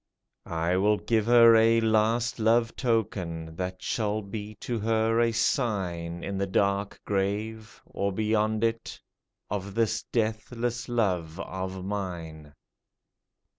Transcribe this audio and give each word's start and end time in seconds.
I 0.47 0.77
will 0.77 0.97
give 0.97 1.27
her 1.27 1.55
a 1.55 1.79
last 1.79 2.39
love 2.39 2.75
token 2.75 3.55
That 3.57 3.83
shall 3.83 4.23
be 4.23 4.55
to 4.55 4.79
her 4.79 5.19
a 5.19 5.31
sign 5.31 6.23
In 6.23 6.39
the 6.39 6.47
dark 6.47 6.99
grave— 7.05 7.79
or 7.85 8.11
beyond 8.11 8.63
it— 8.63 8.99
Of 9.51 9.75
this 9.75 10.01
deathless 10.11 10.89
love 10.89 11.39
of 11.41 11.85
mine." 11.85 12.55